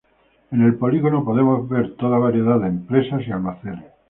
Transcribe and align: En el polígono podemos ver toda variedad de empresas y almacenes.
En 0.49 0.63
el 0.63 0.73
polígono 0.79 1.23
podemos 1.23 1.69
ver 1.69 1.93
toda 1.95 2.17
variedad 2.17 2.59
de 2.59 2.69
empresas 2.69 3.21
y 3.27 3.31
almacenes. 3.31 3.85